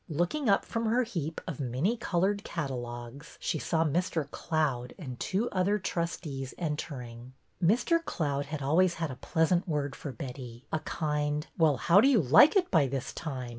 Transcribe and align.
Looking 0.09 0.49
up 0.49 0.65
from 0.65 0.87
her 0.87 1.03
heap 1.03 1.41
of 1.47 1.59
many 1.59 1.95
colored 1.95 2.43
catalogues, 2.43 3.37
she 3.39 3.59
saw 3.59 3.83
Mr. 3.83 4.27
Cloud 4.31 4.95
and 4.97 5.19
two 5.19 5.47
other 5.51 5.77
trustees 5.77 6.55
entering. 6.57 7.33
Mr. 7.63 8.03
Cloud 8.03 8.47
had 8.47 8.63
always 8.63 8.95
had 8.95 9.11
a 9.11 9.15
pleasant 9.15 9.67
word 9.67 9.95
for 9.95 10.11
Betty, 10.11 10.65
a 10.73 10.79
kind 10.79 11.45
Well, 11.55 11.77
how 11.77 12.01
do 12.01 12.07
you 12.07 12.19
like 12.19 12.55
it 12.55 12.71
by 12.71 12.87
this 12.87 13.13
time?" 13.13 13.49